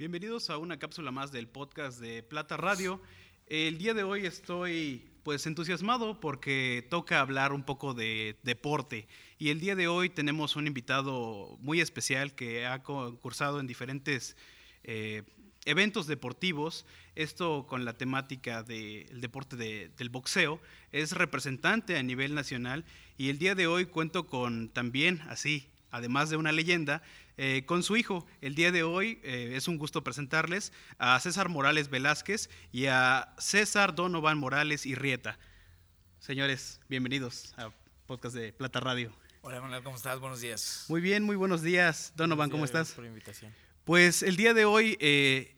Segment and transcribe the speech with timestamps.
[0.00, 3.02] Bienvenidos a una cápsula más del podcast de Plata Radio.
[3.46, 9.08] El día de hoy estoy pues entusiasmado porque toca hablar un poco de deporte.
[9.38, 14.38] Y el día de hoy tenemos un invitado muy especial que ha concursado en diferentes
[14.84, 15.22] eh,
[15.66, 22.86] eventos deportivos, esto con la temática del deporte del boxeo, es representante a nivel nacional
[23.18, 27.02] y el día de hoy cuento con también así, además de una leyenda,
[27.36, 28.26] eh, con su hijo.
[28.40, 33.34] El día de hoy eh, es un gusto presentarles a César Morales Velázquez y a
[33.38, 35.38] César Donovan Morales y Rieta.
[36.18, 37.70] Señores, bienvenidos a
[38.06, 39.10] podcast de Plata Radio.
[39.42, 40.20] Hola Manuel, ¿cómo estás?
[40.20, 40.84] Buenos días.
[40.88, 42.12] Muy bien, muy buenos días.
[42.14, 42.92] Donovan, ¿cómo estás?
[42.92, 43.54] por invitación.
[43.84, 45.56] Pues el día de hoy eh,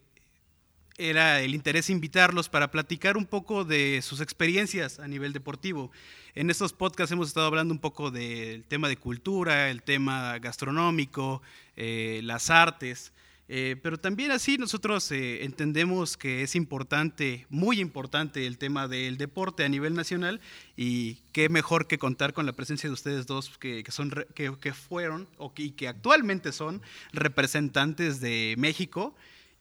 [0.99, 5.91] era el interés invitarlos para platicar un poco de sus experiencias a nivel deportivo.
[6.35, 11.43] En estos podcasts hemos estado hablando un poco del tema de cultura, el tema gastronómico,
[11.77, 13.13] eh, las artes,
[13.49, 19.19] eh, pero también así nosotros eh, entendemos que es importante, muy importante el tema del
[19.19, 20.41] deporte a nivel nacional
[20.75, 24.73] y qué mejor que contar con la presencia de ustedes dos que, son, que, que
[24.73, 26.81] fueron o que, y que actualmente son
[27.13, 29.15] representantes de México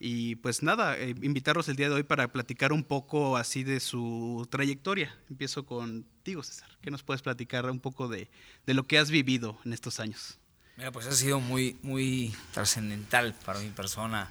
[0.03, 3.79] y pues nada, eh, invitarlos el día de hoy para platicar un poco así de
[3.79, 5.15] su trayectoria.
[5.29, 6.69] Empiezo contigo, César.
[6.81, 8.27] ¿Qué nos puedes platicar un poco de,
[8.65, 10.39] lo que has vivido en estos años?
[10.75, 14.27] Mira, pues ha sido muy, muy trascendental para mi persona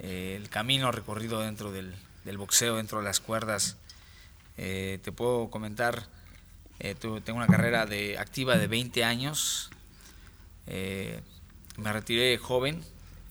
[0.00, 1.94] eh, el camino recorrido dentro del,
[2.36, 3.76] boxeo, dentro de las cuerdas.
[4.56, 6.08] Eh, te puedo comentar,
[6.78, 9.70] tengo una carrera de, activa de 20 años.
[10.66, 12.82] me retiré joven,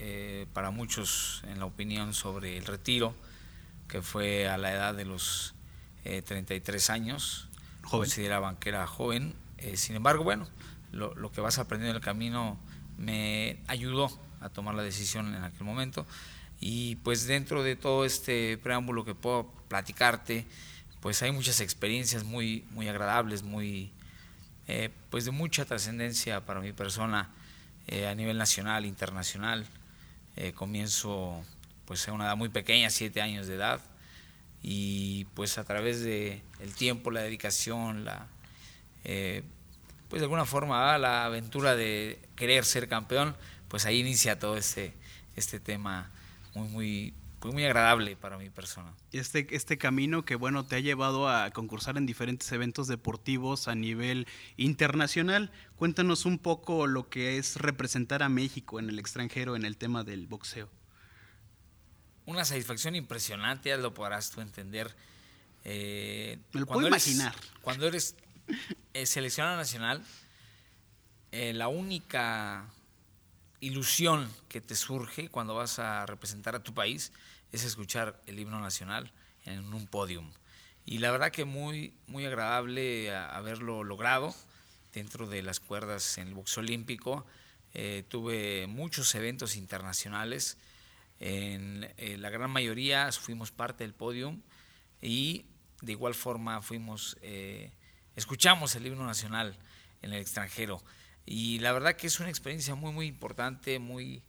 [0.02, 3.14] eh, para muchos en la opinión sobre el retiro,
[3.90, 5.56] que fue a la edad de los
[6.04, 7.50] 33 eh, años.
[7.82, 9.36] Consideraban que era joven.
[9.58, 10.48] Eh, sin embargo, bueno,
[10.94, 12.58] lo, lo, que vas aprendiendo en el camino
[12.98, 16.06] me ayudó a tomar la decisión en aquel momento.
[16.62, 20.48] Y pues dentro de todo este preámbulo que puedo platicarte,
[21.02, 23.92] pues hay muchas experiencias muy, muy agradables, muy,
[25.10, 27.30] pues de mucha trascendencia para mi persona
[28.08, 29.66] a nivel nacional, internacional.
[30.42, 31.44] Eh, comienzo
[31.84, 33.82] pues a una edad muy pequeña, siete años de edad,
[34.64, 38.26] y pues a través de el tiempo, la dedicación, la
[39.04, 39.44] eh,
[40.08, 43.36] pues de alguna forma la aventura de querer ser campeón,
[43.68, 44.94] pues ahí inicia todo este,
[45.36, 46.10] este tema
[46.56, 48.94] muy, muy, pues muy agradable para mi persona.
[49.12, 53.76] Este, este camino que bueno te ha llevado a concursar en diferentes eventos deportivos a
[53.76, 54.28] nivel
[54.58, 55.52] internacional.
[55.76, 60.04] Cuéntanos un poco lo que es representar a México en el extranjero en el tema
[60.04, 60.70] del boxeo.
[62.26, 64.94] Una satisfacción impresionante, ya lo podrás tú entender.
[65.64, 67.34] Eh, Me lo puedo imaginar.
[67.62, 68.16] Cuando eres
[68.94, 70.04] eh, seleccionado nacional,
[71.32, 72.70] eh, la única
[73.62, 77.12] ilusión que te surge cuando vas a representar a tu país
[77.52, 79.12] es escuchar el himno nacional
[79.46, 80.32] en un podium.
[80.86, 84.34] Y la verdad que muy, muy agradable haberlo logrado
[84.94, 87.26] dentro de las cuerdas en el boxeo olímpico.
[87.74, 90.58] Eh, tuve muchos eventos internacionales.
[91.20, 94.42] En, eh, la gran mayoría fuimos parte del podium
[95.02, 95.46] y
[95.82, 97.72] de igual forma fuimos, eh,
[98.16, 99.56] escuchamos el himno nacional
[100.02, 100.82] en el extranjero.
[101.26, 104.24] Y la verdad que es una experiencia muy, muy importante, muy,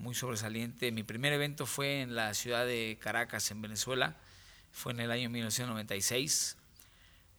[0.00, 0.90] muy sobresaliente.
[0.92, 4.16] Mi primer evento fue en la ciudad de Caracas, en Venezuela.
[4.72, 6.56] Fue en el año 1996.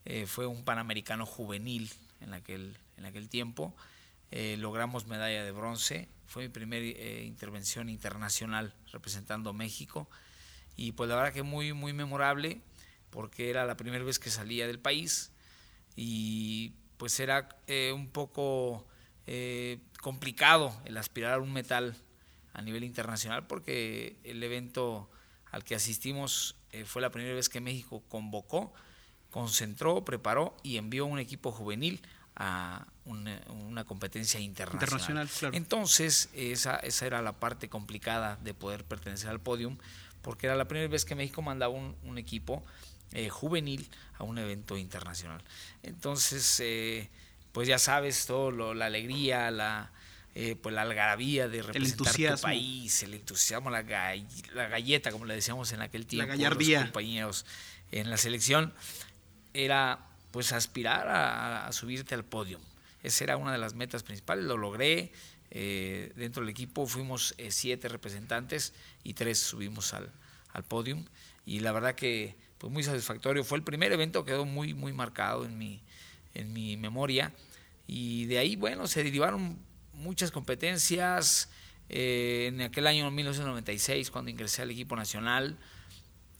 [0.05, 3.75] Eh, fue un panamericano juvenil en aquel, en aquel tiempo.
[4.31, 6.07] Eh, logramos medalla de bronce.
[6.27, 10.09] Fue mi primera eh, intervención internacional representando México.
[10.75, 12.61] Y pues la verdad que muy, muy memorable
[13.09, 15.31] porque era la primera vez que salía del país
[15.95, 17.49] y pues era
[17.93, 18.85] un poco
[19.25, 21.95] eh, complicado el aspirar a un metal
[22.53, 25.09] a nivel internacional porque el evento
[25.51, 28.73] al que asistimos eh, fue la primera vez que México convocó,
[29.31, 32.01] concentró, preparó y envió un equipo juvenil
[32.35, 35.29] a una, competencia internacional.
[35.53, 39.77] Entonces, esa, esa era la parte complicada de poder pertenecer al podium,
[40.21, 42.63] porque era la primera vez que México mandaba un, un equipo
[43.13, 45.41] eh, juvenil a un evento internacional.
[45.81, 46.61] Entonces,
[47.53, 49.91] pues ya sabes, todo la alegría, la,
[50.35, 55.35] eh, pues la algarabía de representar tu país, el entusiasmo, la, la, galleta, como le
[55.35, 57.45] decíamos en aquel tiempo, la los compañeros
[57.91, 58.73] en la selección,
[59.53, 62.59] era pues aspirar a, subirte al podio.
[63.03, 65.11] Esa era una de las metas principales, lo logré.
[65.51, 68.73] Eh, dentro del equipo fuimos eh, siete representantes
[69.03, 70.11] y tres subimos al,
[70.51, 71.05] al podium.
[71.45, 73.43] Y la verdad que pues muy satisfactorio.
[73.43, 75.81] Fue el primer evento, quedó muy, muy marcado en mi,
[76.33, 77.33] en mi memoria.
[77.87, 79.57] Y de ahí, bueno, se derivaron
[79.91, 81.49] muchas competencias,
[81.89, 85.57] Eh, en aquel año 1996, cuando ingresé al equipo nacional,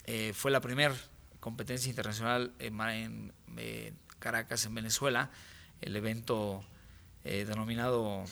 [0.06, 0.96] eh, fue la primera
[1.42, 3.34] competencia internacional en,
[4.20, 5.30] Caracas, en Venezuela,
[5.82, 6.64] el evento
[7.26, 8.24] denominado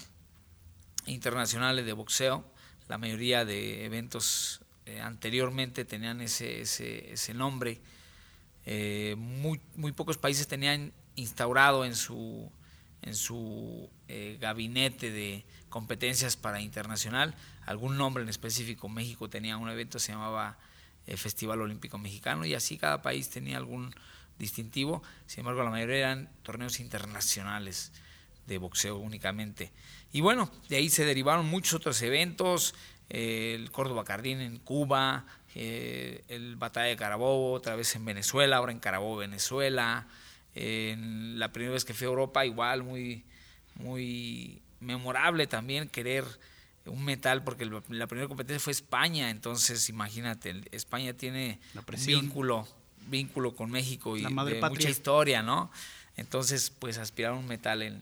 [1.08, 2.46] internacionales de boxeo.
[2.88, 4.62] La mayoría de eventos
[5.02, 7.80] anteriormente tenían ese, ese, nombre.
[9.18, 12.52] muy, muy pocos países tenían instaurado en su,
[13.02, 17.36] en su eh, gabinete de competencias para internacional
[17.66, 18.90] algún nombre en específico.
[18.90, 20.58] México tenía un evento se llamaba
[21.08, 23.94] eh, Festival Olímpico Mexicano y así cada país tenía algún
[24.38, 25.04] distintivo.
[25.28, 27.92] Sin embargo, la mayoría eran torneos internacionales
[28.48, 29.72] de boxeo únicamente.
[30.12, 32.76] Y bueno, de ahí se derivaron muchos otros eventos,
[33.14, 38.72] eh, el Córdoba Cardín en Cuba, el Batalla de Carabobo, otra vez en Venezuela, ahora
[38.72, 40.08] en Carabobo, Venezuela,
[40.56, 43.26] en la primera vez que fui a Europa, igual, muy,
[43.76, 46.24] muy memorable también querer
[46.86, 51.60] un metal, porque la primera competencia fue España, entonces imagínate, España tiene
[52.06, 52.68] vínculo,
[53.08, 55.70] vínculo con México y mucha historia, ¿no?
[56.18, 58.02] Entonces, pues aspirar a un metal en,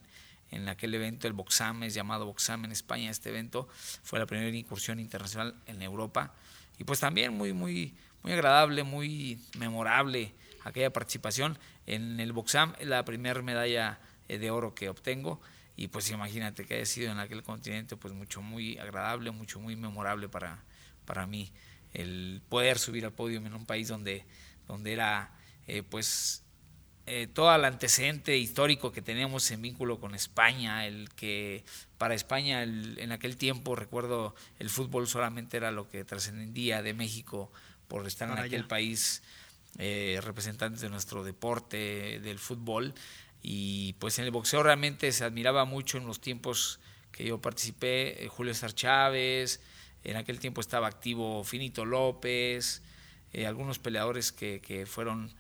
[0.52, 3.68] en aquel evento, el Boxames, llamado Boxam en España, este evento
[4.04, 6.34] fue la primera incursión internacional en Europa.
[6.78, 13.06] Y pues también muy, muy, muy agradable, muy memorable aquella participación en el Boxam, la
[13.06, 15.42] primera medalla eh, de oro que obtengo.
[15.76, 19.76] Y pues imagínate que haya sido en aquel continente pues mucho muy agradable, mucho muy
[19.76, 20.64] memorable para,
[21.06, 21.52] para mí
[21.94, 24.26] el poder subir al podio en un país donde,
[24.68, 25.32] donde era
[25.68, 26.44] eh, pues
[27.12, 31.64] eh, todo el antecedente histórico que teníamos en vínculo con España, el que
[31.98, 37.52] para España en aquel tiempo, recuerdo, el fútbol solamente era lo que trascendía de México
[37.88, 39.24] por estar en aquel país
[39.80, 42.94] eh, representantes de nuestro deporte, del fútbol.
[43.42, 46.80] Y pues en el boxeo realmente se admiraba mucho en los tiempos
[47.12, 49.62] que yo participé, eh, Julio César Chávez,
[50.04, 52.84] en aquel tiempo estaba activo Finito López,
[53.34, 55.34] eh, algunos peleadores que, que fueron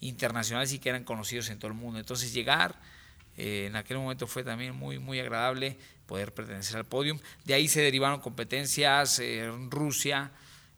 [0.00, 1.98] internacionales y que eran conocidos en todo el mundo.
[1.98, 2.76] Entonces llegar
[3.38, 5.76] en aquel momento fue también muy, muy agradable
[6.06, 7.18] poder pertenecer al podium.
[7.44, 10.30] De ahí se derivaron competencias en Rusia,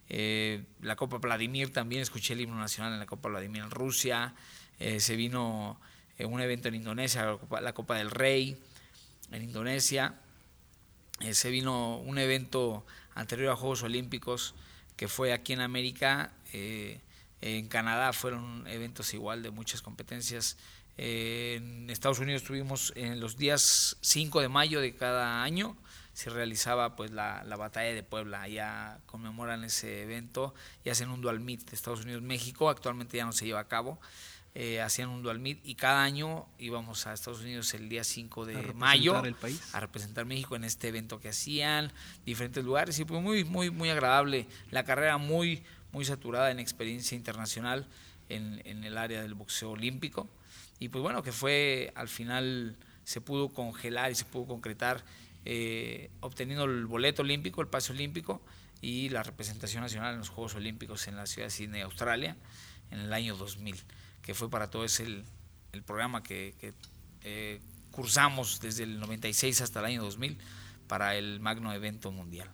[0.08, 4.34] eh, la Copa Vladimir también, escuché el himno nacional en la Copa Vladimir en Rusia,
[4.78, 5.78] eh, se vino
[6.16, 8.58] eh, un evento en Indonesia, la Copa, del Rey
[9.30, 10.14] en Indonesia,
[11.32, 14.54] se vino un evento anterior a Juegos Olímpicos
[14.96, 16.32] que fue aquí en América,
[17.40, 20.56] en Canadá fueron eventos igual de muchas competencias,
[20.98, 25.76] en Estados Unidos tuvimos en los días 5 de mayo de cada año,
[26.12, 30.52] se realizaba pues la, batalla de Puebla, ya conmemoran ese evento
[30.84, 33.68] y hacen un dual meet de Estados Unidos México, actualmente ya no se lleva a
[33.68, 34.00] cabo,
[34.56, 38.46] eh, hacían un dual meet y cada año íbamos a Estados Unidos el día 5
[38.46, 39.22] de mayo
[39.72, 41.92] a representar México en este evento que hacían,
[42.26, 42.98] diferentes lugares.
[42.98, 45.62] Y pues muy, muy, muy agradable, la carrera muy,
[45.92, 47.86] muy saturada en experiencia internacional
[48.28, 50.28] en, el área del boxeo olímpico.
[50.78, 55.04] Y pues bueno, que fue al final se pudo congelar y se pudo concretar
[55.44, 58.42] eh, obteniendo el boleto olímpico, el pase olímpico
[58.80, 62.36] y la representación nacional en los Juegos Olímpicos en la ciudad de Sydney, Australia,
[62.90, 63.76] en el año 2000,
[64.22, 65.24] que fue para todo ese el,
[65.72, 66.54] el programa que,
[67.22, 70.38] eh, cursamos desde el 96 hasta el año 2000
[70.86, 72.48] para el magno evento mundial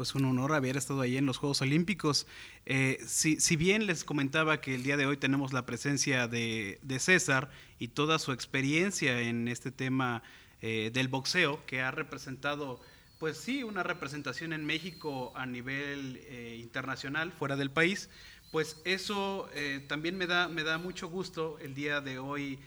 [0.00, 2.26] pues un honor haber estado ahí en los Juegos Olímpicos.
[2.64, 6.78] Eh, si, si, bien les comentaba que el día de hoy tenemos la presencia de,
[6.80, 10.22] de César y toda su experiencia en este tema
[10.62, 12.80] eh, del boxeo, que ha representado,
[13.18, 18.08] pues sí, una representación en México a nivel eh, internacional, fuera del país,
[18.52, 22.58] pues eso eh, también me da, me da mucho gusto el día de hoy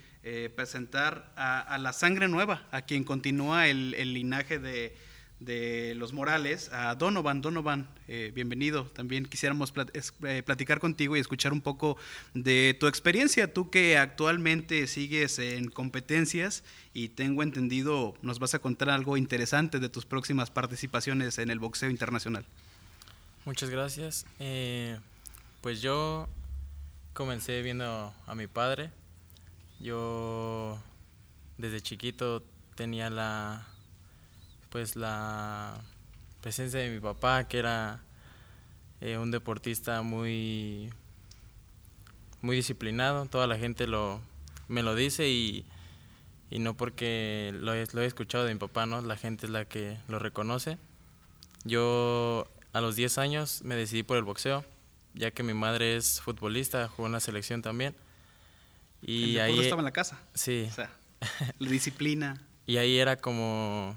[0.55, 4.95] presentar a, la sangre nueva, a quien continúa el linaje de,
[5.45, 7.41] de los Morales, a Donovan.
[7.41, 8.85] Donovan, eh, bienvenido.
[8.85, 9.73] También quisiéramos
[10.23, 11.97] eh, platicar contigo y escuchar un poco
[12.33, 13.53] de tu experiencia.
[13.53, 19.79] Tú que actualmente sigues en competencias y tengo entendido nos vas a contar algo interesante
[19.79, 22.45] de tus próximas participaciones en el boxeo internacional.
[23.45, 24.25] Muchas gracias.
[24.39, 24.97] Eh,
[25.61, 26.29] pues yo
[27.13, 28.91] comencé viendo a mi padre.
[29.79, 30.81] Yo
[31.57, 32.43] desde chiquito
[32.75, 33.67] tenía la
[34.73, 35.79] pues la
[36.41, 38.01] presencia de mi papá, que era
[39.01, 40.91] eh, un deportista muy,
[42.41, 44.19] muy disciplinado, toda la gente lo,
[44.67, 45.63] me lo dice y,
[46.49, 48.99] no porque lo he, lo he escuchado de mi papá, ¿no?
[49.01, 50.79] la gente es la que lo reconoce.
[51.65, 54.65] Yo a los 10 años me decidí por el boxeo,
[55.13, 57.95] ya que mi madre es futbolista, jugó en la selección también.
[59.03, 60.19] Y ahí estaba en la casa.
[60.33, 60.67] Sí.
[61.59, 62.41] la disciplina.
[62.65, 63.93] Y ahí era como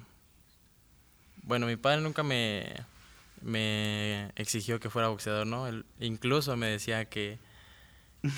[1.47, 2.67] bueno, mi padre nunca me,
[3.41, 5.67] me exigió que fuera boxeador, ¿no?
[5.67, 7.38] Él incluso me decía que,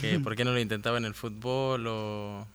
[0.00, 2.46] que por qué no lo intentaba en el fútbol o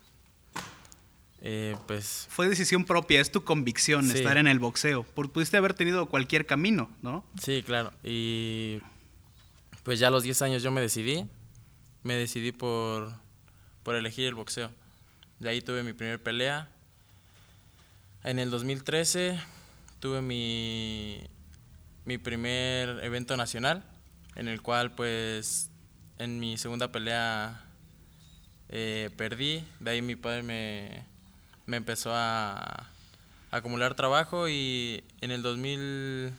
[1.41, 2.27] eh, pues...
[2.29, 5.03] Fue decisión propia, es tu convicción estar en el boxeo.
[5.03, 7.25] Pudiste haber tenido cualquier camino, ¿no?
[7.41, 7.91] Sí, claro.
[8.01, 8.79] Y
[9.83, 11.25] pues ya a los 10 años yo me decidí.
[12.03, 13.11] Me decidí por,
[13.83, 14.71] por elegir el boxeo.
[15.39, 16.69] De ahí tuve mi primer pelea.
[18.23, 19.37] En el 2013
[20.03, 21.17] tuve mi,
[22.03, 23.85] mi primer evento nacional,
[24.35, 25.71] en el cual pues
[26.19, 27.63] en mi segunda pelea
[28.67, 29.63] eh, perdí.
[29.79, 31.05] De ahí mi padre me,
[31.67, 32.89] me empezó a,
[33.49, 36.33] acumular trabajo y en el 2000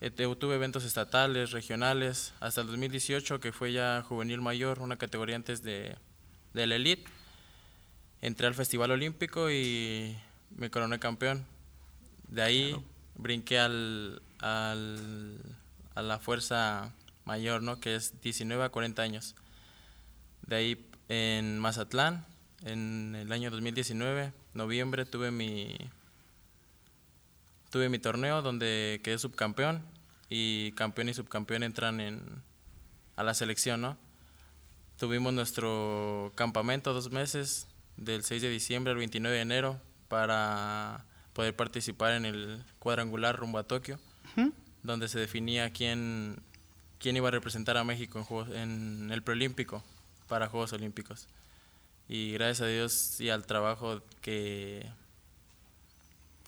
[0.00, 5.36] eh, tuve eventos estatales, regionales, hasta el 2018 que fue ya juvenil mayor, una categoría
[5.36, 5.96] antes de,
[6.54, 7.04] de la elite.
[8.22, 10.16] Entré al Festival Olímpico y
[10.56, 11.57] me coroné campeón.
[12.28, 12.76] De ahí
[13.16, 15.38] brinqué al, al,
[15.94, 16.92] a la fuerza
[17.24, 17.80] mayor, ¿no?
[17.80, 19.34] que es 19 a 40 años.
[20.46, 22.24] De ahí en Mazatlán
[22.64, 25.76] en el año 2019, noviembre, tuve mi,
[27.70, 29.82] tuve mi torneo donde quedé subcampeón
[30.28, 32.42] y campeón y subcampeón entran en,
[33.16, 33.96] a la selección, ¿no?
[34.98, 41.04] Tuvimos nuestro campamento dos meses, del 6 de diciembre al 29 de enero, para
[41.38, 44.00] poder participar en el cuadrangular rumbo a Tokio,
[44.82, 46.40] donde se definía quién,
[46.98, 49.84] quién iba a representar a México en, en el preolímpico
[50.26, 51.28] para Juegos Olímpicos.
[52.08, 54.84] Y gracias a Dios y al trabajo que,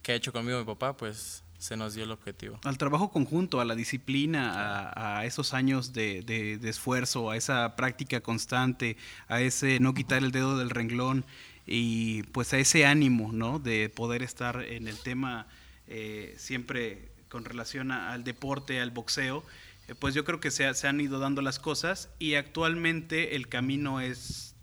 [0.03, 2.59] que ha hecho conmigo mi papá, pues se nos dio el objetivo.
[2.65, 8.23] Al trabajo conjunto, a la disciplina, a, esos años de, de, esfuerzo, a esa práctica
[8.23, 8.97] constante,
[9.29, 11.25] a ese no quitar el dedo del renglón
[11.71, 13.61] y pues a ese ánimo, ¿no?
[13.61, 15.47] De poder estar en el tema
[15.87, 19.45] eh, siempre con relación al deporte, al boxeo,
[19.89, 23.49] eh, pues yo creo que se, se han ido dando las cosas y actualmente el
[23.49, 24.57] camino es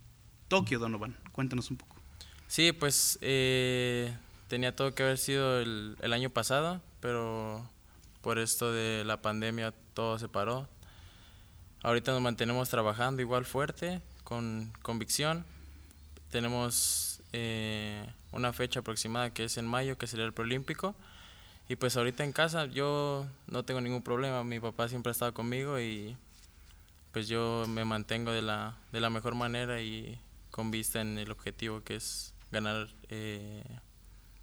[0.50, 1.16] Tokio, Donovan.
[1.32, 1.96] Cuéntanos un poco.
[2.48, 4.16] Sí, pues eh,
[4.48, 7.70] tenía todo que haber sido el, año pasado, pero
[8.22, 10.68] por esto de la pandemia todo se paró.
[11.84, 15.46] Ahorita nos mantenemos trabajando igual fuerte, con convicción.
[16.32, 20.96] Tenemos eh, una fecha aproximada que es en mayo, que sería el preolímpico.
[21.70, 25.34] Y pues ahorita en casa yo no tengo ningún problema, mi papá siempre ha estado
[25.34, 26.16] conmigo y
[27.12, 30.18] pues yo me mantengo de la, de la mejor manera y
[30.50, 33.64] con vista en el objetivo que es ganar eh,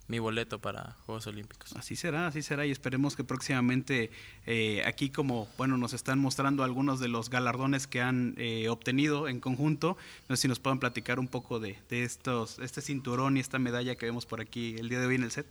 [0.07, 1.73] mi boleto para Juegos Olímpicos.
[1.77, 4.11] Así será, así será y esperemos que próximamente
[4.47, 9.29] eh, aquí como bueno nos están mostrando algunos de los galardones que han eh, obtenido
[9.29, 9.97] en conjunto,
[10.29, 13.97] no sé si nos puedan platicar un poco de, estos este cinturón y esta medalla
[13.97, 15.47] que vemos por aquí el día de hoy en el set.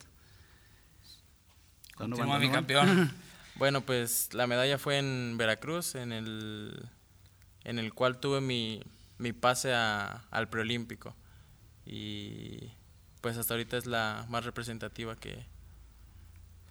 [1.96, 3.12] Continúa mi campeón.
[3.56, 6.90] bueno, pues la medalla fue en Veracruz, en el
[7.64, 8.84] en el cual tuve mi
[9.18, 11.16] mi pase al preolímpico.
[11.86, 12.72] Y
[13.24, 15.46] pues hasta ahorita es la más representativa que,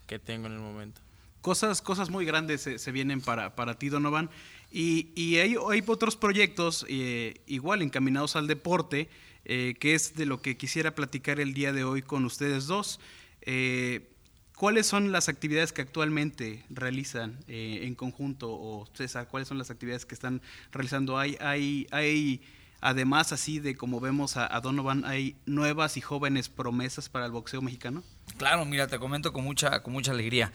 [0.07, 1.01] que tengo en el momento.
[1.41, 4.29] Cosas, cosas muy grandes se, vienen para, para ti, Donovan.
[4.71, 9.09] Y, y hay, hay, otros proyectos eh, igual encaminados al deporte,
[9.47, 13.01] eh, que es de lo que quisiera platicar el día de hoy con ustedes dos.
[13.41, 14.11] Eh,
[14.55, 18.53] ¿Cuáles son las actividades que actualmente realizan en conjunto?
[18.53, 21.19] O César, ¿cuáles son las actividades que están realizando?
[21.19, 22.43] ¿Hay, hay, hay
[22.83, 27.63] además así de como vemos a, Donovan, hay nuevas y jóvenes promesas para el boxeo
[27.63, 28.03] mexicano?
[28.37, 30.53] Claro, mira, te comento con mucha, con mucha alegría.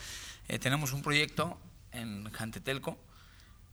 [0.48, 1.60] Eh, tenemos un proyecto
[1.91, 3.00] en Jantetelco,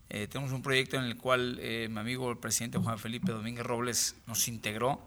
[0.08, 4.16] eh, tenemos un proyecto en el cual mi amigo el presidente Juan Felipe Domínguez Robles
[4.26, 5.06] nos integró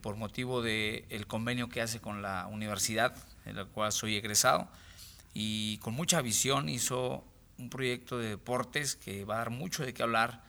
[0.00, 4.68] por motivo del convenio que hace con la universidad en la cual soy egresado,
[5.32, 7.24] y con mucha visión hizo
[7.58, 10.42] un proyecto de deportes que va a dar mucho de qué hablar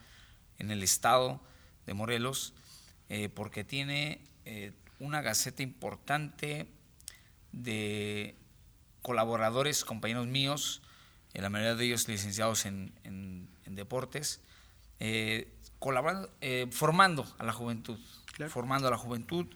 [0.58, 1.40] en el estado
[1.88, 2.52] de Morelos,
[3.08, 6.68] eh, porque tiene eh, una gaceta importante
[7.52, 8.36] de
[9.00, 10.82] colaboradores, compañeros míos,
[11.32, 14.40] eh, la mayoría de ellos licenciados en, deportes,
[15.78, 16.30] colaborando,
[16.70, 17.98] formando a la juventud,
[18.48, 19.46] formando a la juventud,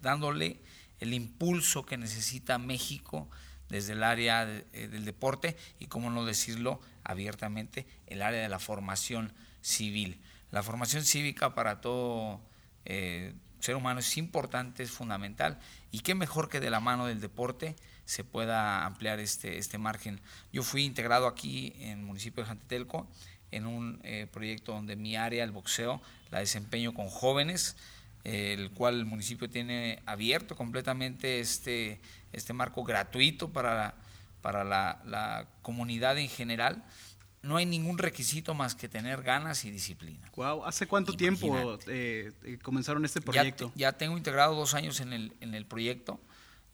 [0.00, 0.60] dándole
[1.00, 3.28] el impulso que necesita México
[3.68, 8.58] desde el área eh, del deporte y, cómo no decirlo abiertamente, el área de la
[8.60, 9.32] formación
[9.62, 10.20] civil.
[10.52, 12.40] La formación cívica para todo
[12.84, 15.58] eh, ser humano es importante, es fundamental
[15.90, 20.20] y qué mejor que de la mano del deporte se pueda ampliar este, este margen.
[20.52, 23.08] Yo fui integrado aquí en el municipio de Jantetelco
[23.50, 27.76] en un eh, proyecto donde mi área, el boxeo, la desempeño con jóvenes
[28.24, 32.00] el cual el municipio tiene abierto completamente este,
[32.32, 33.94] este marco gratuito para,
[34.42, 36.84] para la, comunidad en general,
[37.42, 40.30] no hay ningún requisito más que tener ganas y disciplina.
[40.36, 43.72] Wow, ¿hace cuánto tiempo eh, eh, comenzaron este proyecto?
[43.74, 46.20] Ya, tengo integrado dos años en el, en el proyecto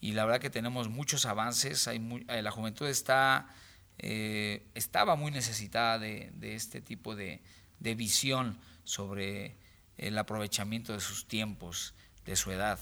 [0.01, 1.89] y la verdad que tenemos muchos avances.
[1.89, 3.49] Hay eh, la juventud está,
[3.97, 7.43] estaba muy necesitada de, este tipo de,
[7.81, 9.57] de, visión sobre
[9.97, 11.95] el aprovechamiento de sus tiempos,
[12.27, 12.79] de su edad.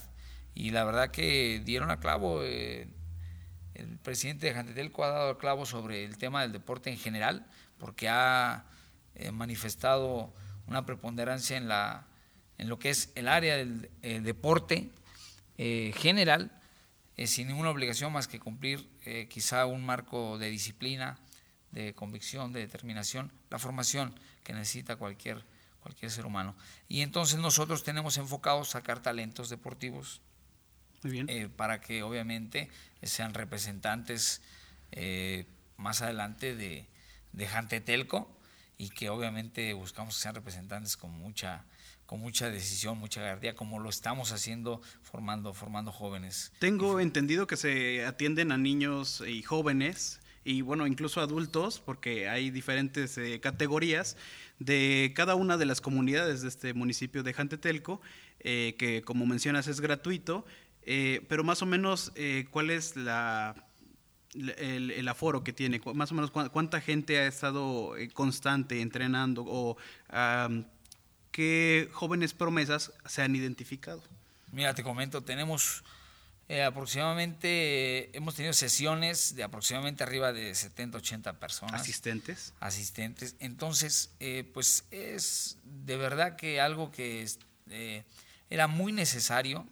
[0.54, 2.42] Y la verdad que dieron a clavo
[3.76, 7.46] el presidente de Jantetelco ha dado el clavo sobre el tema del deporte en general,
[7.78, 8.64] porque ha
[9.14, 10.32] eh, manifestado
[10.66, 12.06] una preponderancia en, la,
[12.58, 14.90] en lo que es el área del deporte
[15.58, 16.50] eh, general,
[17.16, 18.88] eh, sin ninguna obligación más que cumplir
[19.30, 21.18] quizá un marco de disciplina,
[21.70, 25.44] de convicción, de determinación, la formación que necesita cualquier,
[25.80, 26.56] cualquier ser humano.
[26.88, 30.20] Y entonces nosotros tenemos enfocado sacar talentos deportivos
[31.04, 32.68] eh, para que obviamente
[33.02, 34.42] sean representantes
[34.92, 36.86] eh, más adelante de,
[37.36, 38.28] de Jantetelco
[38.76, 41.64] y que obviamente buscamos que sean representantes con mucha
[42.06, 46.52] con mucha decisión, mucha garantía, como lo estamos haciendo formando, formando jóvenes.
[46.60, 52.50] Tengo entendido que se atienden a niños y jóvenes y bueno, incluso adultos, porque hay
[52.50, 54.16] diferentes eh, categorías
[54.60, 58.00] de cada una de las comunidades de este municipio de Jantetelco,
[58.38, 60.44] que como mencionas es gratuito
[60.88, 63.65] eh, pero más o menos, eh, ¿cuál es la,
[64.56, 65.80] el, aforo que tiene?
[65.94, 69.44] Más o menos, ¿cuánta gente ha estado eh, constante entrenando?
[69.46, 69.76] ¿O
[71.30, 74.02] qué jóvenes promesas se han identificado?
[74.52, 75.84] Mira, te comento, tenemos
[76.64, 81.80] aproximadamente, hemos tenido sesiones de aproximadamente arriba de 70, 80 personas.
[81.80, 82.54] ¿Asistentes?
[82.60, 83.34] Asistentes.
[83.40, 84.10] Entonces,
[84.54, 87.26] pues es de verdad que algo que
[88.48, 89.66] era muy necesario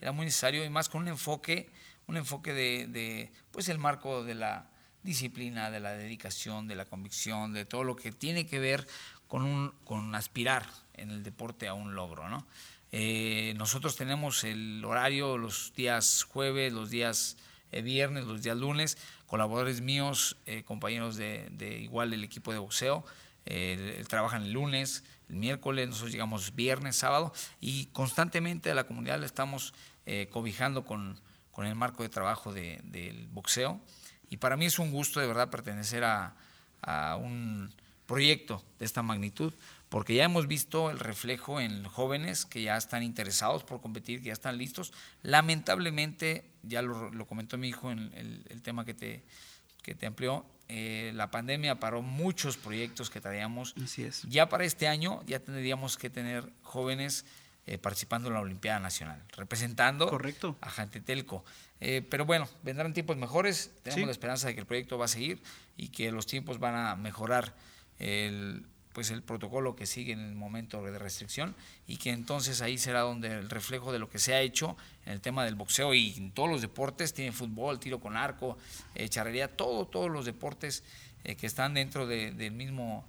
[0.00, 1.68] era muy necesario y más con un enfoque,
[2.08, 4.66] un enfoque de, pues el marco de la
[5.02, 8.88] disciplina, de la dedicación, de la convicción, de todo lo que tiene que ver
[9.28, 12.28] con, un, con aspirar en el deporte a un logro.
[12.28, 12.46] ¿no?
[12.92, 17.36] Eh, nosotros tenemos el horario los días jueves, los días
[17.72, 23.04] eh, viernes, los días lunes, colaboradores míos, eh, compañeros de, igual el equipo de boxeo,
[24.08, 29.24] trabajan el lunes, el miércoles, nosotros llegamos viernes, sábado, y constantemente a la comunidad la
[29.24, 29.72] estamos
[30.30, 31.18] cobijando con,
[31.58, 33.80] con, el marco de trabajo del boxeo.
[34.30, 36.36] Y para mí es un gusto de verdad pertenecer a,
[36.82, 37.74] a un
[38.06, 39.52] proyecto de esta magnitud,
[39.88, 44.26] porque ya hemos visto el reflejo en jóvenes que ya están interesados por competir, que
[44.26, 44.92] ya están listos.
[45.22, 49.24] Lamentablemente, ya lo, lo comentó mi hijo en el, el tema que te,
[49.82, 53.74] que te amplió, eh, la pandemia paró muchos proyectos que traíamos.
[53.82, 54.22] Así es.
[54.28, 57.24] Ya para este año ya tendríamos que tener jóvenes
[57.68, 60.56] eh, participando en la Olimpiada Nacional, representando Correcto.
[60.62, 61.44] a Jantetelco.
[61.80, 65.08] Eh, pero bueno, vendrán tiempos mejores, tenemos la esperanza de que el proyecto va a
[65.08, 65.42] seguir
[65.76, 67.54] y que los tiempos van a mejorar
[67.98, 71.54] el, pues el protocolo que sigue en el momento de restricción
[71.86, 75.12] y que entonces ahí será donde el reflejo de lo que se ha hecho en
[75.12, 78.56] el tema del boxeo y en todos los deportes, tiene fútbol, tiro con arco,
[78.94, 80.84] eh, charrería, todo, todos los deportes
[81.24, 83.04] eh, que están dentro del mismo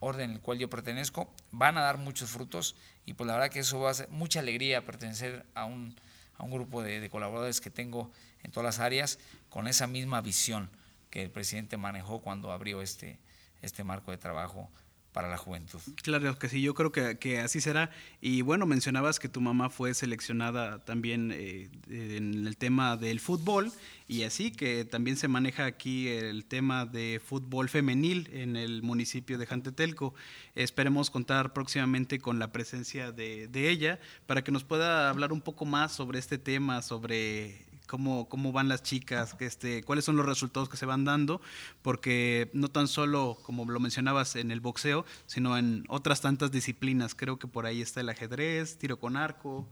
[0.00, 3.60] orden al cual yo pertenezco, van a dar muchos frutos y pues la verdad que
[3.60, 5.96] eso va a ser mucha alegría pertenecer a un,
[6.36, 8.10] a un grupo de, de colaboradores que tengo
[8.42, 10.70] en todas las áreas con esa misma visión
[11.10, 13.18] que el presidente manejó cuando abrió este,
[13.62, 14.70] este marco de trabajo
[15.18, 15.80] para la juventud.
[16.04, 17.90] Claro que sí, yo creo que, así será.
[18.20, 23.72] Y bueno, mencionabas que tu mamá fue seleccionada también eh, en el tema del fútbol
[24.06, 29.38] y así que también se maneja aquí el tema de fútbol femenil en el municipio
[29.38, 30.14] de Jantetelco.
[30.54, 35.40] Esperemos contar próximamente con la presencia de, de ella para que nos pueda hablar un
[35.40, 40.26] poco más sobre este tema, sobre cómo, cómo van las chicas, este, cuáles son los
[40.26, 41.40] resultados que se van dando,
[41.82, 47.16] porque no tan solo, como lo mencionabas, en el boxeo, sino en otras tantas disciplinas.
[47.16, 49.66] Creo que por ahí está el ajedrez, tiro con arco,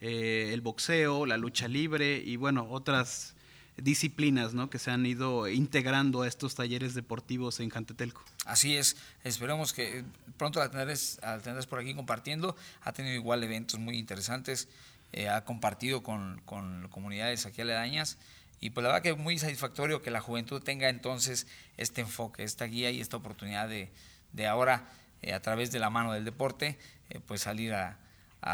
[0.00, 3.34] eh, el boxeo, la lucha libre y bueno, otras
[3.76, 4.70] disciplinas ¿no?
[4.70, 8.24] que se han ido integrando a estos talleres deportivos en Jantetelco.
[8.46, 10.04] Así es, esperemos que
[10.38, 12.56] pronto la tendrás, la tendrás por aquí compartiendo.
[12.82, 14.68] Ha tenido igual eventos muy interesantes.
[15.16, 18.18] Eh, ha compartido con, con, comunidades aquí aledañas.
[18.60, 21.46] Y pues la verdad que es muy satisfactorio que la juventud tenga entonces
[21.78, 23.90] este enfoque, esta guía y esta oportunidad de,
[24.34, 24.90] de ahora,
[25.22, 27.98] eh, a través de la mano del deporte, eh, pues salir a,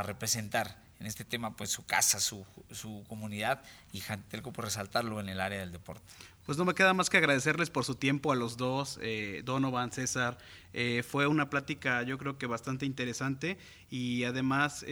[0.05, 5.29] representar en este tema pues su casa, su, su comunidad y Jantelco por resaltarlo en
[5.29, 6.03] el área del deporte.
[6.47, 8.99] Pues no me queda más que agradecerles por su tiempo a los dos,
[9.45, 10.39] Donovan, César.
[11.07, 13.59] fue una plática yo creo que bastante interesante
[13.91, 14.83] y además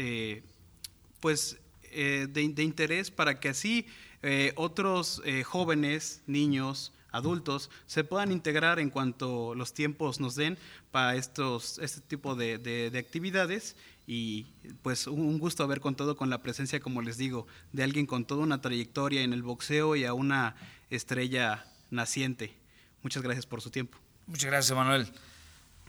[1.20, 1.58] pues
[1.92, 3.86] eh, de, interés para que así
[4.22, 10.56] eh, otros eh, jóvenes, niños, adultos se puedan integrar en cuanto los tiempos nos den
[10.92, 13.74] para estos, este tipo de, de, actividades
[14.06, 14.46] y
[14.82, 18.42] pues un gusto haber contado con la presencia, como les digo, de alguien con toda
[18.42, 20.54] una trayectoria en el boxeo y a una
[20.90, 22.54] estrella naciente.
[23.02, 23.98] Muchas gracias por su tiempo.
[24.26, 25.08] Muchas gracias, Manuel.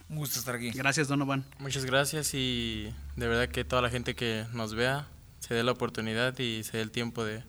[0.08, 0.70] Un gusto estar aquí.
[0.70, 1.44] Gracias, Donovan.
[1.58, 5.08] Muchas gracias y de verdad que toda la gente que nos vea
[5.42, 7.42] se dé la oportunidad y se dé el tiempo de,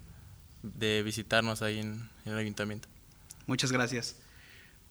[0.64, 2.88] de visitarnos ahí en, el ayuntamiento.
[3.46, 4.16] Muchas gracias.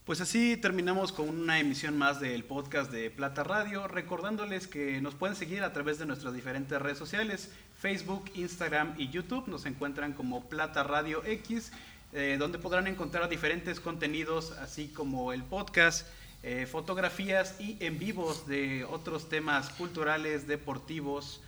[0.04, 5.14] Pues así terminamos con una emisión más del podcast de Plata Radio, recordándoles que nos
[5.14, 10.12] pueden seguir a través de nuestras diferentes redes sociales, Facebook, Instagram y YouTube, nos encuentran
[10.12, 11.72] como Plata Radio X,
[12.12, 16.06] eh, donde podrán encontrar diferentes contenidos, así como el podcast,
[16.42, 21.40] eh, fotografías y en vivos de otros temas culturales, deportivos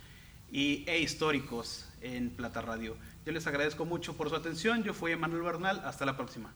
[0.51, 2.97] y, e históricos en Plata Radio.
[3.25, 4.83] Yo les agradezco mucho por su atención.
[4.83, 5.81] Yo fui Emanuel Bernal.
[5.85, 6.53] Hasta la próxima.